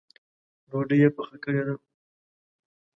ډوډۍ 0.69 0.97
یې 1.01 1.09
پخه 1.15 1.37
کړې 1.43 1.61
ده؟ 1.67 1.75